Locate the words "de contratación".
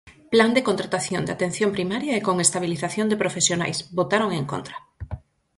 0.55-1.25